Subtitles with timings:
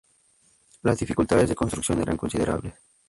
[0.81, 2.73] Las dificultades de construcción eran considerables.